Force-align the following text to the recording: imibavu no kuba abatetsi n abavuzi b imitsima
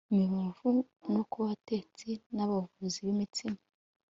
imibavu 0.11 0.69
no 1.13 1.21
kuba 1.29 1.45
abatetsi 1.47 2.07
n 2.35 2.37
abavuzi 2.45 2.97
b 3.05 3.07
imitsima 3.13 3.59